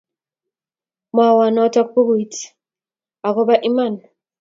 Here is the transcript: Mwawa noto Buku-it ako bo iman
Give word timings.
Mwawa 1.13 1.45
noto 1.53 1.81
Buku-it 1.89 2.33
ako 3.27 3.41
bo 3.47 3.55
iman 3.69 3.93